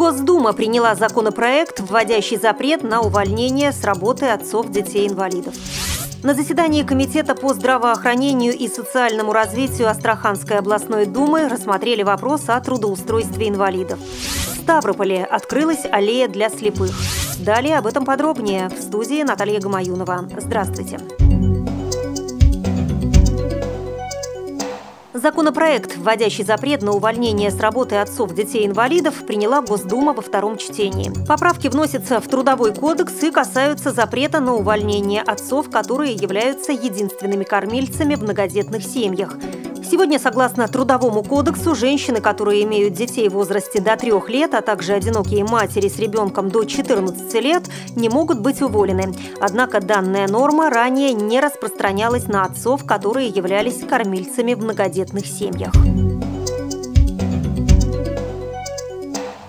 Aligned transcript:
Госдума 0.00 0.54
приняла 0.54 0.94
законопроект, 0.94 1.80
вводящий 1.80 2.38
запрет 2.38 2.82
на 2.82 3.02
увольнение 3.02 3.70
с 3.70 3.84
работы 3.84 4.24
отцов 4.28 4.70
детей-инвалидов. 4.70 5.52
На 6.22 6.32
заседании 6.32 6.84
Комитета 6.84 7.34
по 7.34 7.52
здравоохранению 7.52 8.56
и 8.56 8.66
социальному 8.66 9.34
развитию 9.34 9.90
Астраханской 9.90 10.56
областной 10.56 11.04
думы 11.04 11.50
рассмотрели 11.50 12.02
вопрос 12.02 12.44
о 12.46 12.58
трудоустройстве 12.62 13.50
инвалидов. 13.50 13.98
В 13.98 14.62
Ставрополе 14.62 15.22
открылась 15.22 15.84
аллея 15.92 16.28
для 16.28 16.48
слепых. 16.48 16.92
Далее 17.38 17.76
об 17.76 17.86
этом 17.86 18.06
подробнее 18.06 18.70
в 18.70 18.80
студии 18.80 19.22
Наталья 19.22 19.60
Гамаюнова. 19.60 20.30
Здравствуйте. 20.38 20.98
Законопроект, 25.12 25.96
вводящий 25.96 26.44
запрет 26.44 26.82
на 26.82 26.92
увольнение 26.92 27.50
с 27.50 27.58
работы 27.58 27.96
отцов 27.96 28.32
детей-инвалидов, 28.32 29.26
приняла 29.26 29.60
Госдума 29.60 30.12
во 30.12 30.22
втором 30.22 30.56
чтении. 30.56 31.10
Поправки 31.26 31.66
вносятся 31.66 32.20
в 32.20 32.28
Трудовой 32.28 32.72
кодекс 32.72 33.20
и 33.24 33.32
касаются 33.32 33.90
запрета 33.90 34.38
на 34.38 34.54
увольнение 34.54 35.22
отцов, 35.22 35.68
которые 35.68 36.12
являются 36.12 36.70
единственными 36.70 37.42
кормильцами 37.42 38.14
в 38.14 38.22
многодетных 38.22 38.84
семьях. 38.84 39.36
Сегодня, 39.90 40.20
согласно 40.20 40.68
Трудовому 40.68 41.24
кодексу, 41.24 41.74
женщины, 41.74 42.20
которые 42.20 42.62
имеют 42.62 42.94
детей 42.94 43.28
в 43.28 43.32
возрасте 43.32 43.80
до 43.80 43.96
трех 43.96 44.28
лет, 44.28 44.54
а 44.54 44.60
также 44.60 44.92
одинокие 44.92 45.42
матери 45.44 45.88
с 45.88 45.98
ребенком 45.98 46.48
до 46.48 46.62
14 46.62 47.34
лет, 47.42 47.64
не 47.96 48.08
могут 48.08 48.38
быть 48.38 48.62
уволены. 48.62 49.12
Однако 49.40 49.80
данная 49.80 50.28
норма 50.28 50.70
ранее 50.70 51.12
не 51.12 51.40
распространялась 51.40 52.28
на 52.28 52.44
отцов, 52.44 52.86
которые 52.86 53.30
являлись 53.30 53.84
кормильцами 53.84 54.54
в 54.54 54.62
многодетных 54.62 55.26
семьях. 55.26 55.72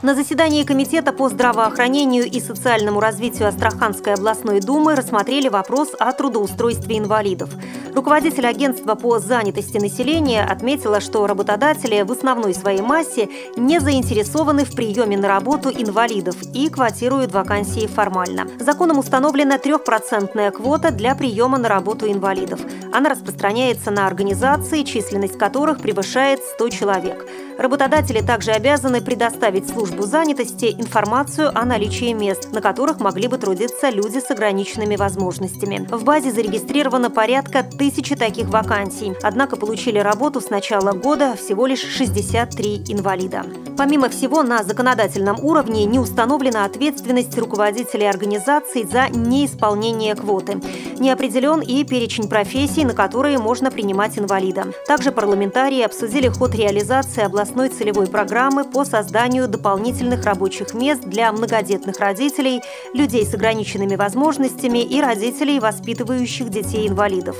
На 0.01 0.15
заседании 0.15 0.63
Комитета 0.63 1.13
по 1.13 1.29
здравоохранению 1.29 2.25
и 2.25 2.39
социальному 2.39 2.99
развитию 2.99 3.47
Астраханской 3.47 4.15
областной 4.15 4.59
думы 4.59 4.95
рассмотрели 4.95 5.47
вопрос 5.47 5.89
о 5.99 6.11
трудоустройстве 6.11 6.97
инвалидов. 6.97 7.51
Руководитель 7.93 8.47
агентства 8.47 8.95
по 8.95 9.19
занятости 9.19 9.77
населения 9.77 10.43
отметила, 10.43 11.01
что 11.01 11.27
работодатели 11.27 12.01
в 12.01 12.11
основной 12.11 12.55
своей 12.55 12.81
массе 12.81 13.29
не 13.55 13.79
заинтересованы 13.79 14.65
в 14.65 14.73
приеме 14.73 15.17
на 15.17 15.27
работу 15.27 15.69
инвалидов 15.69 16.35
и 16.51 16.69
квотируют 16.69 17.31
вакансии 17.31 17.85
формально. 17.85 18.47
Законом 18.59 18.97
установлена 18.97 19.59
трехпроцентная 19.59 20.49
квота 20.49 20.89
для 20.89 21.13
приема 21.13 21.59
на 21.59 21.69
работу 21.69 22.11
инвалидов. 22.11 22.59
Она 22.91 23.11
распространяется 23.11 23.91
на 23.91 24.07
организации, 24.07 24.81
численность 24.81 25.37
которых 25.37 25.79
превышает 25.79 26.39
100 26.55 26.69
человек. 26.69 27.27
Работодатели 27.59 28.21
также 28.21 28.51
обязаны 28.51 29.01
предоставить 29.01 29.69
службу 29.69 29.90
занятости 29.99 30.75
информацию 30.77 31.51
о 31.57 31.65
наличии 31.65 32.13
мест, 32.13 32.51
на 32.51 32.61
которых 32.61 32.99
могли 32.99 33.27
бы 33.27 33.37
трудиться 33.37 33.89
люди 33.89 34.19
с 34.19 34.31
ограниченными 34.31 34.95
возможностями. 34.95 35.87
В 35.89 36.03
базе 36.03 36.31
зарегистрировано 36.31 37.09
порядка 37.09 37.63
тысячи 37.63 38.15
таких 38.15 38.47
вакансий, 38.49 39.13
однако 39.21 39.55
получили 39.55 39.99
работу 39.99 40.41
с 40.41 40.49
начала 40.49 40.91
года 40.91 41.35
всего 41.35 41.65
лишь 41.65 41.81
63 41.81 42.85
инвалида. 42.89 43.45
Помимо 43.81 44.09
всего, 44.09 44.43
на 44.43 44.63
законодательном 44.63 45.43
уровне 45.43 45.85
не 45.85 45.97
установлена 45.97 46.65
ответственность 46.65 47.35
руководителей 47.35 48.05
организаций 48.05 48.83
за 48.83 49.09
неисполнение 49.09 50.13
квоты. 50.13 50.61
Не 50.99 51.09
определен 51.09 51.61
и 51.61 51.83
перечень 51.83 52.29
профессий, 52.29 52.85
на 52.85 52.93
которые 52.93 53.39
можно 53.39 53.71
принимать 53.71 54.19
инвалида. 54.19 54.67
Также 54.85 55.11
парламентарии 55.11 55.81
обсудили 55.81 56.27
ход 56.27 56.53
реализации 56.53 57.23
областной 57.23 57.69
целевой 57.69 58.05
программы 58.05 58.65
по 58.65 58.85
созданию 58.85 59.47
дополнительных 59.47 60.25
рабочих 60.25 60.75
мест 60.75 61.01
для 61.01 61.31
многодетных 61.31 61.97
родителей, 61.97 62.61
людей 62.93 63.25
с 63.25 63.33
ограниченными 63.33 63.95
возможностями 63.95 64.83
и 64.83 65.01
родителей, 65.01 65.59
воспитывающих 65.59 66.49
детей-инвалидов. 66.49 67.35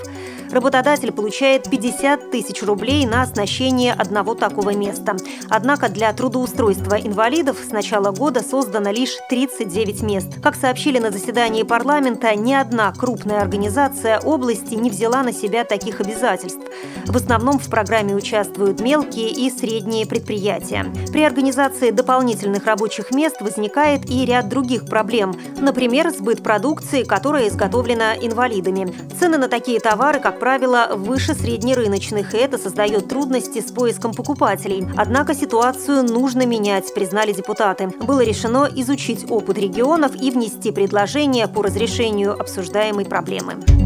Работодатель 0.50 1.14
получает 1.14 1.70
50 1.70 2.32
тысяч 2.32 2.62
рублей 2.64 3.06
на 3.06 3.22
оснащение 3.22 3.94
одного 3.94 4.36
такого 4.36 4.74
места. 4.74 5.16
Однако 5.50 5.88
для 5.88 6.12
трудоустройства 6.12 6.31
инвалидов 6.36 7.58
с 7.68 7.72
начала 7.72 8.12
года 8.12 8.42
создано 8.42 8.92
лишь 8.92 9.18
39 9.30 10.02
мест. 10.02 10.28
Как 10.42 10.56
сообщили 10.56 10.98
на 11.00 11.12
заседании 11.12 11.64
парламента, 11.64 12.34
ни 12.36 12.54
одна 12.54 12.94
крупная 12.94 13.42
организация 13.42 14.20
области 14.20 14.76
не 14.76 14.90
взяла 14.90 15.24
на 15.24 15.34
себя 15.34 15.64
таких 15.64 16.00
обязательств. 16.00 16.62
В 17.06 17.16
основном 17.16 17.60
в 17.60 17.70
программе 17.70 18.16
участвуют 18.16 18.80
мелкие 18.80 19.30
и 19.30 19.50
средние 19.50 20.06
предприятия. 20.06 20.86
При 21.12 21.24
организации 21.24 21.92
дополнительных 21.92 22.66
рабочих 22.66 23.12
мест 23.12 23.42
возникает 23.42 24.10
и 24.10 24.26
ряд 24.26 24.48
других 24.48 24.86
проблем. 24.86 25.36
Например, 25.60 26.12
сбыт 26.12 26.42
продукции, 26.44 27.04
которая 27.04 27.50
изготовлена 27.50 28.16
инвалидами. 28.16 28.94
Цены 29.20 29.38
на 29.38 29.48
такие 29.48 29.80
товары, 29.80 30.20
как 30.20 30.40
правило, 30.40 30.92
выше 30.96 31.34
среднерыночных, 31.34 32.34
и 32.34 32.38
это 32.38 32.58
создает 32.58 33.10
трудности 33.10 33.60
с 33.60 33.72
поиском 33.72 34.14
покупателей. 34.14 34.88
Однако 34.96 35.34
ситуацию 35.34 36.04
нужно 36.12 36.46
менять, 36.46 36.94
признали 36.94 37.34
депутаты. 37.34 37.88
Было 37.88 38.22
решено 38.22 38.70
изучить 38.76 39.30
опыт 39.30 39.58
регионов 39.58 40.16
и 40.16 40.30
внести 40.32 40.72
предложения 40.72 41.48
по 41.48 41.64
разрешению 41.64 42.40
обсуждаемой 42.40 43.06
проблемы. 43.06 43.81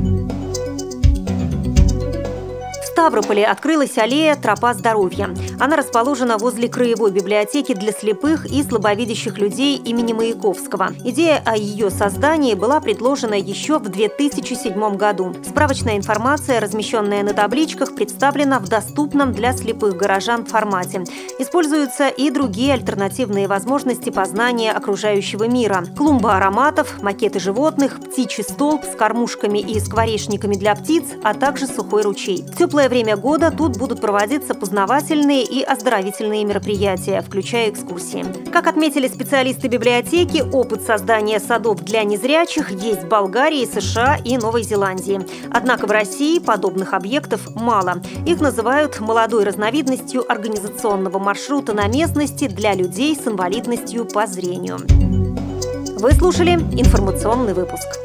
Ставрополе 2.96 3.46
открылась 3.46 3.98
аллея 3.98 4.38
«Тропа 4.38 4.74
здоровья». 4.74 5.36
Она 5.60 5.76
расположена 5.76 6.38
возле 6.38 6.70
Краевой 6.70 7.12
библиотеки 7.12 7.74
для 7.74 7.92
слепых 7.92 8.46
и 8.46 8.64
слабовидящих 8.64 9.38
людей 9.38 9.76
имени 9.76 10.14
Маяковского. 10.14 10.94
Идея 11.04 11.44
о 11.46 11.58
ее 11.58 11.90
создании 11.90 12.54
была 12.54 12.80
предложена 12.80 13.34
еще 13.34 13.80
в 13.80 13.90
2007 13.90 14.96
году. 14.96 15.36
Справочная 15.46 15.98
информация, 15.98 16.62
размещенная 16.62 17.22
на 17.24 17.34
табличках, 17.34 17.96
представлена 17.96 18.60
в 18.60 18.70
доступном 18.70 19.34
для 19.34 19.52
слепых 19.52 19.98
горожан 19.98 20.46
формате. 20.46 21.04
Используются 21.38 22.08
и 22.08 22.30
другие 22.30 22.76
альтернативные 22.76 23.50
возможности 23.50 24.10
познания 24.10 24.72
окружающего 24.72 25.50
мира. 25.50 25.84
Клумба 25.98 26.38
ароматов, 26.38 27.04
макеты 27.04 27.40
животных, 27.40 28.00
птичий 28.00 28.46
столб 28.46 28.86
с 28.86 28.96
кормушками 28.96 29.60
и 29.60 29.82
скворечниками 29.82 30.56
для 30.56 30.74
птиц, 30.76 31.04
а 31.24 31.34
также 31.34 31.68
сухой 31.68 32.04
ручей. 32.04 32.46
Теплая 32.58 32.85
теплое 32.86 32.90
время 32.90 33.18
года 33.18 33.52
тут 33.52 33.78
будут 33.78 34.02
проводиться 34.02 34.54
познавательные 34.54 35.44
и 35.44 35.64
оздоровительные 35.64 36.46
мероприятия, 36.46 37.22
включая 37.22 37.70
экскурсии. 37.70 38.26
Как 38.52 38.68
отметили 38.68 39.08
специалисты 39.08 39.68
библиотеки, 39.68 40.44
опыт 40.54 40.82
создания 40.82 41.40
садов 41.40 41.82
для 41.82 42.04
незрячих 42.04 42.72
есть 42.72 43.04
в 43.04 43.08
Болгарии, 43.08 43.66
США 43.66 44.18
и 44.24 44.38
Новой 44.38 44.64
Зеландии. 44.64 45.22
Однако 45.52 45.88
в 45.88 45.92
России 45.92 46.40
подобных 46.40 46.94
объектов 46.94 47.56
мало. 47.56 48.02
Их 48.26 48.40
называют 48.40 49.00
молодой 49.00 49.46
разновидностью 49.46 50.24
организационного 50.32 51.18
маршрута 51.18 51.74
на 51.74 51.88
местности 51.88 52.48
для 52.48 52.74
людей 52.74 53.16
с 53.16 53.28
инвалидностью 53.28 54.06
по 54.06 54.28
зрению. 54.28 54.78
Вы 56.00 56.12
слушали 56.12 56.52
информационный 56.52 57.54
выпуск. 57.54 58.05